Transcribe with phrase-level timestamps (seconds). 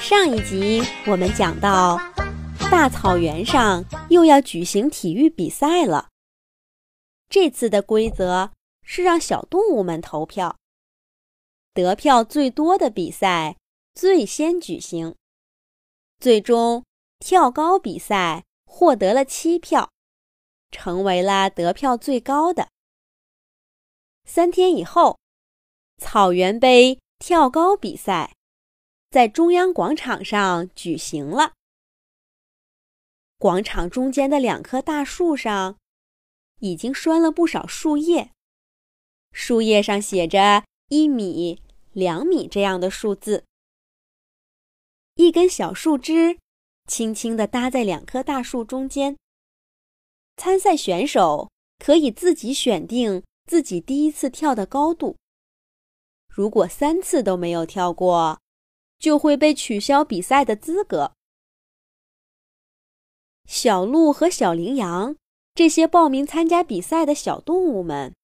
[0.00, 1.98] 上一集我们讲到，
[2.70, 6.08] 大草原上又要举行体育比赛了。
[7.28, 8.50] 这次的规则
[8.82, 10.56] 是让小动物们投票，
[11.74, 13.58] 得票最多的比赛
[13.94, 15.14] 最先举行。
[16.18, 16.82] 最终，
[17.18, 19.90] 跳高比赛获得了七票，
[20.70, 22.68] 成为了得票最高的。
[24.24, 25.18] 三天以后，
[25.98, 28.34] 草原杯跳高比赛。
[29.10, 31.54] 在中央广场上举行了。
[33.38, 35.76] 广场中间的两棵大树上，
[36.60, 38.30] 已经拴了不少树叶，
[39.32, 41.60] 树叶上写着一米、
[41.92, 43.44] 两米这样的数字。
[45.14, 46.38] 一根小树枝
[46.86, 49.16] 轻轻地搭在两棵大树中间。
[50.36, 55.16] 参赛选手可以自己选定自己第一次跳的高度。
[56.28, 58.40] 如果三次都没有跳过，
[59.00, 61.14] 就会被取消比赛的资格。
[63.46, 65.16] 小鹿和小羚羊
[65.54, 68.14] 这些报名参加比赛的小动物们，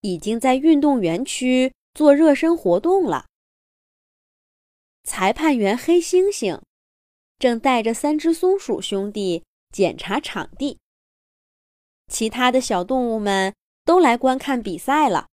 [0.00, 3.26] 已经在运动园区做热身活动了。
[5.02, 6.60] 裁判员黑猩猩
[7.38, 10.78] 正带着三只松鼠兄弟检查场地。
[12.08, 15.26] 其他的小动物们都来观看比赛了。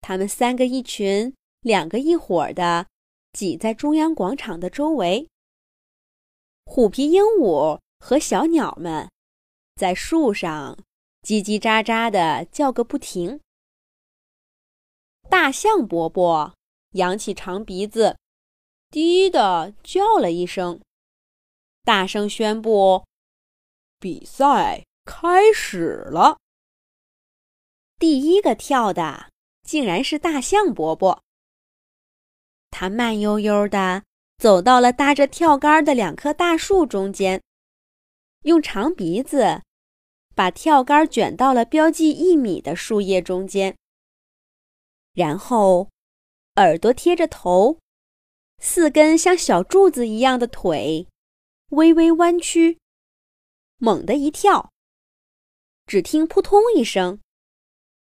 [0.00, 2.86] 他们三个一群，两个一伙的。
[3.36, 5.28] 挤在中央广场的周围，
[6.64, 9.10] 虎皮鹦鹉和小鸟们
[9.74, 10.78] 在树上
[11.20, 13.38] 叽叽喳喳的叫个不停。
[15.28, 16.54] 大象伯伯
[16.92, 18.16] 扬起长鼻子，
[18.88, 20.80] 低的叫了一声，
[21.84, 23.04] 大声宣布
[24.00, 26.38] ：“比赛开始了！”
[28.00, 29.30] 第一个跳的
[29.62, 31.22] 竟然是大象伯伯。
[32.70, 34.02] 他慢悠悠地
[34.38, 37.42] 走到了搭着跳杆的两棵大树中间，
[38.42, 39.62] 用长鼻子
[40.34, 43.74] 把跳杆卷到了标记一米的树叶中间，
[45.14, 45.88] 然后
[46.56, 47.78] 耳朵贴着头，
[48.58, 51.08] 四根像小柱子一样的腿
[51.70, 52.78] 微微弯曲，
[53.78, 54.70] 猛地一跳，
[55.86, 57.20] 只听“扑通”一声，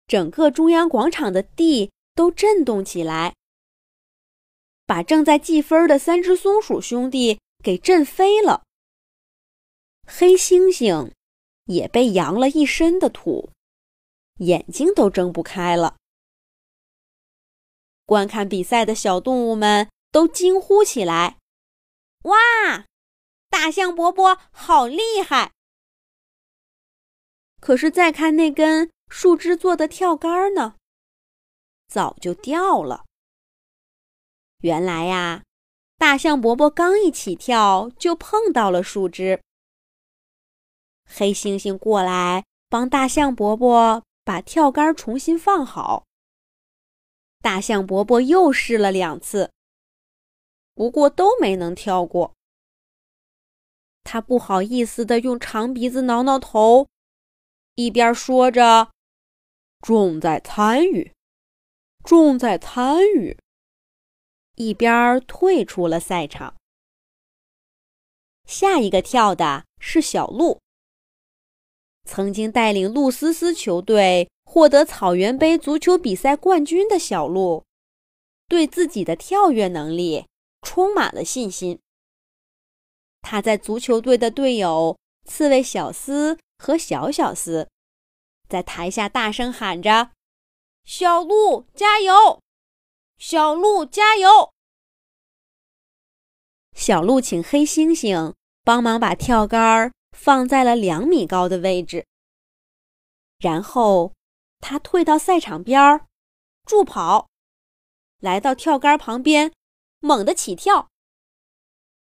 [0.07, 3.35] 整个中央广场的地都震动起来。
[4.91, 8.65] 把正在计分的三只松鼠兄弟给震飞了。
[10.05, 11.13] 黑猩猩
[11.67, 13.53] 也被扬了一身的土，
[14.39, 15.97] 眼睛都睁不开了。
[18.05, 21.39] 观看比赛的小动物们都惊呼起来
[22.27, 22.87] ：“哇，
[23.49, 25.53] 大象伯伯好厉害！”
[27.63, 30.75] 可是再看那根树枝做的跳杆呢，
[31.87, 33.05] 早就掉了。
[34.61, 35.43] 原来呀，
[35.97, 39.41] 大象伯伯刚一起跳就碰到了树枝。
[41.05, 46.05] 黑猩猩过来帮大象伯伯把跳杆重新放好。
[47.41, 49.51] 大象伯伯又试了两次，
[50.75, 52.35] 不过都没能跳过。
[54.05, 56.87] 他不好意思的用长鼻子挠挠头，
[57.77, 58.91] 一边说着
[59.81, 61.13] ：“重在参与，
[62.05, 63.39] 重在参与。”
[64.61, 66.55] 一边退出了赛场。
[68.45, 70.61] 下一个跳的是小鹿。
[72.05, 77.65] 曾经带领鹿思思球队获得草原杯足球比赛冠军的小鹿，
[78.49, 80.27] 对自己的跳跃能力
[80.61, 81.79] 充满了信心。
[83.23, 87.71] 他在足球队的队友刺猬小斯和小小斯，
[88.47, 90.11] 在台下大声喊着
[90.85, 92.43] ：“小鹿加油！”
[93.23, 94.51] 小鹿加油！
[96.73, 98.33] 小鹿请黑猩猩
[98.65, 102.07] 帮忙把跳杆放在了两米高的位置，
[103.39, 104.15] 然后
[104.61, 106.07] 他退到赛场边儿，
[106.65, 107.29] 助跑，
[108.21, 109.53] 来到跳杆旁边，
[109.99, 110.89] 猛地起跳。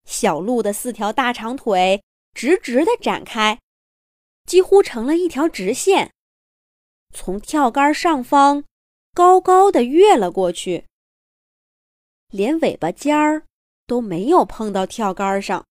[0.06, 2.02] 小鹿的四条大长腿
[2.34, 3.60] 直直的展开，
[4.46, 6.14] 几乎成了一条直线，
[7.14, 8.64] 从跳杆上方
[9.14, 10.86] 高高的跃了过去。
[12.34, 13.44] 连尾巴尖儿
[13.86, 15.64] 都没有碰到跳杆上，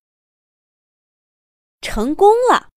[1.80, 2.68] 成功了！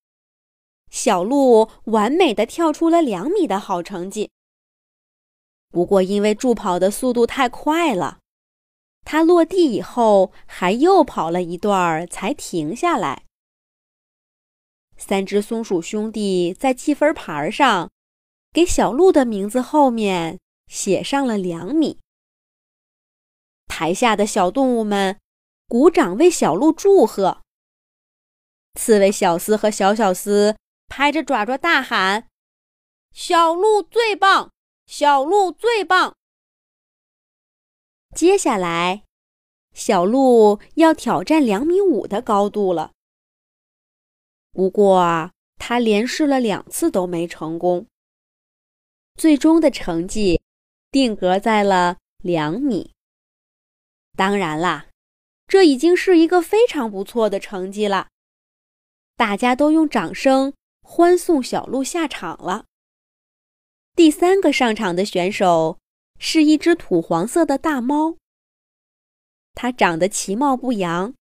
[0.90, 4.32] 小鹿完美的跳出了两米的好成绩。
[5.70, 8.18] 不过，因为助跑的速度太快了，
[9.04, 13.26] 它落地以后还又跑了一段才停下来。
[14.98, 17.92] 三只松鼠兄弟在记分牌上
[18.52, 22.00] 给小鹿的名字后面写上了两米。
[23.76, 25.20] 台下的小动物们
[25.68, 27.42] 鼓掌为小鹿祝贺。
[28.76, 30.56] 刺猬小斯和小小斯
[30.88, 32.30] 拍着爪爪大喊
[33.12, 34.54] ：“小鹿最棒！
[34.86, 36.16] 小鹿最棒！”
[38.16, 39.04] 接下来，
[39.74, 42.94] 小鹿要挑战两米五的高度了。
[44.54, 47.88] 不过啊，他连试了两次都没成功。
[49.16, 50.42] 最终的成绩
[50.90, 52.95] 定格在了两米。
[54.16, 54.88] 当然啦，
[55.48, 58.08] 这已经是一个非常不错的成绩了。
[59.16, 62.66] 大家都用掌声欢送小鹿下场了。
[63.96, 65.80] 第三个上场的选手。
[66.18, 68.16] 是一只土黄色的大猫。
[69.54, 71.14] 它长得其貌不扬，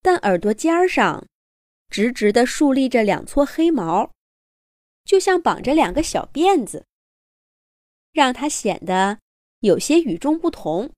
[0.00, 1.26] 但耳朵尖上
[1.88, 4.12] 直直地竖立着两撮黑毛，
[5.04, 6.86] 就像绑着两个小辫子，
[8.12, 9.18] 让它显得
[9.58, 10.92] 有些与众不同。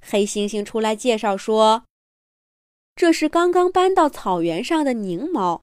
[0.00, 1.84] 黑猩猩出来介绍说
[2.96, 5.62] ：“这是刚刚搬到草原上的狞猫。”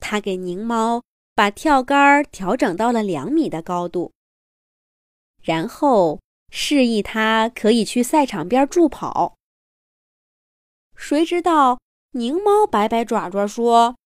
[0.00, 1.02] 他给狞猫
[1.34, 4.12] 把跳杆调整到了两米的高度。
[5.42, 6.20] 然后
[6.50, 9.36] 示意他可以去赛场边助跑。
[10.96, 11.78] 谁知道
[12.12, 13.96] 狞猫摆摆爪爪说：“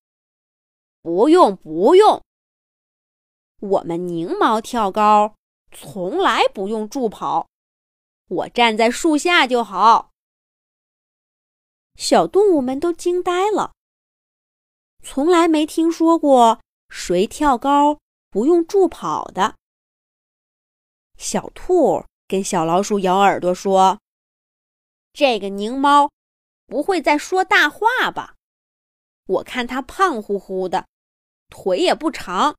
[1.02, 2.22] 不用，不用，
[3.60, 5.34] 我们狞猫跳高
[5.70, 7.48] 从来不用助跑，
[8.32, 10.10] 我站在树下就好。”
[11.96, 13.74] 小动物们都惊呆了，
[15.02, 17.98] 从来没听说过谁跳高
[18.30, 19.56] 不用助跑的。
[21.18, 24.00] 小兔跟小老鼠咬耳朵说
[25.12, 26.10] ：“这个狞猫
[26.66, 28.36] 不会在说大话吧？
[29.26, 30.88] 我看它胖乎乎的，
[31.50, 32.56] 腿也不长，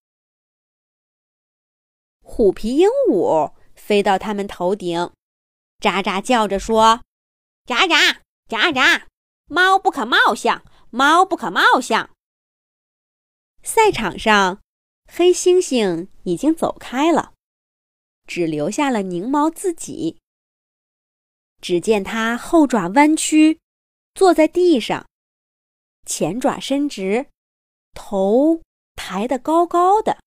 [2.23, 3.53] 虎皮鹦鹉
[3.85, 5.11] 飞到他们头顶，
[5.79, 7.01] 喳喳叫着说
[7.65, 8.17] ：“喳喳
[8.47, 9.03] 喳喳，
[9.47, 12.09] 猫不可貌相，猫不可貌相。”
[13.63, 14.59] 赛场上。
[15.13, 17.33] 黑猩猩已经走开了，
[18.25, 20.21] 只留下了狞猫自己。
[21.59, 23.59] 只见它后爪弯曲，
[24.13, 25.05] 坐在地上，
[26.05, 27.27] 前爪伸直，
[27.93, 28.61] 头
[28.95, 30.17] 抬得高高的，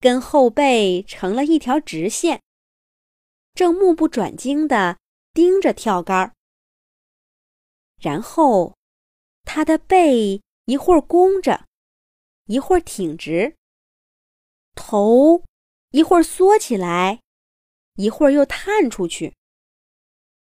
[0.00, 2.42] 跟后背成了一条直线，
[3.54, 4.98] 正目不转睛地
[5.32, 6.34] 盯着跳杆儿。
[8.00, 8.76] 然后，
[9.44, 11.66] 他的背一会儿弓着，
[12.46, 13.56] 一会儿挺直。
[14.74, 15.44] 头
[15.90, 17.20] 一会儿缩起来，
[17.96, 19.34] 一会儿又探出去。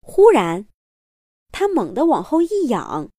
[0.01, 0.67] 忽然，
[1.51, 3.09] 他猛地往后一仰，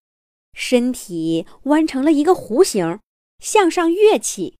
[0.53, 2.99] 身体弯成了一个弧形，
[3.39, 4.57] 向上跃起。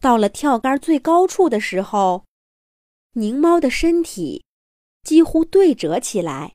[0.00, 2.24] 到了跳杆最高处的时候，
[3.14, 4.44] 狞猫的身体
[5.02, 6.54] 几乎对折起来，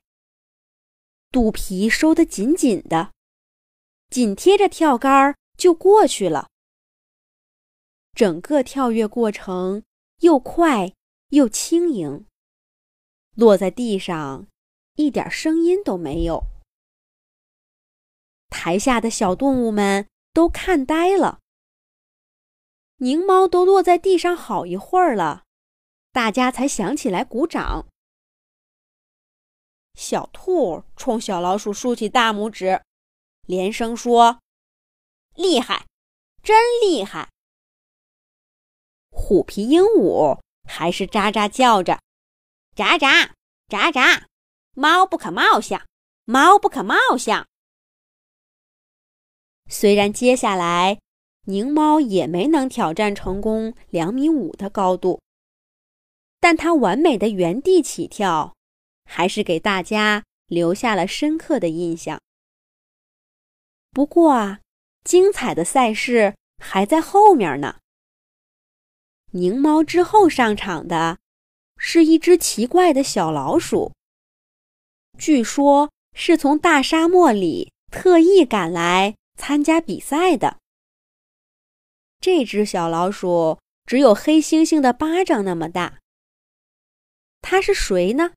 [1.30, 3.12] 肚皮收得紧紧的，
[4.08, 6.48] 紧贴着跳杆就过去了。
[8.14, 9.82] 整个跳跃过程
[10.20, 10.94] 又快
[11.28, 12.24] 又轻盈，
[13.34, 14.46] 落在地上
[14.94, 16.42] 一点声音都没有。
[18.48, 21.40] 台下的小动物们都看呆了。
[22.98, 25.44] 狞猫都落在地上好一会儿了，
[26.16, 27.86] 大家才想起来鼓掌。
[29.92, 32.80] 小兔冲小老鼠竖起大拇指，
[33.42, 34.40] 连声说
[35.36, 35.84] ：“厉害，
[36.42, 37.28] 真厉害！”
[39.12, 42.00] 虎皮鹦鹉还是喳喳叫着，
[42.74, 43.32] 喳喳
[43.68, 44.24] 喳喳，
[44.72, 45.86] 猫不可貌相，
[46.24, 47.46] 猫不可貌相。
[49.68, 50.98] 虽然接下来
[51.44, 55.20] 狞猫也没能挑战成功两米五的高度，
[56.46, 58.54] 但它完美的原地起跳，
[59.04, 62.20] 还是给大家留下了深刻的印象。
[63.90, 64.60] 不过啊，
[65.02, 67.80] 精彩的赛事还在后面呢。
[69.32, 71.18] 狞猫之后上场的，
[71.78, 73.90] 是一只奇怪的小老鼠。
[75.18, 80.58] 据说是从大沙漠里特意赶来参加比赛的。
[82.20, 85.98] 这只小老鼠只有黑猩猩的巴掌那么大。
[87.48, 88.32] 他是谁呢？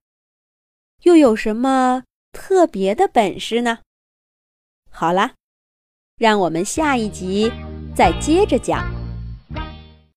[1.01, 3.79] 又有什么特别的本事呢？
[4.91, 5.33] 好了，
[6.19, 7.51] 让我们下一集
[7.95, 8.98] 再接着讲。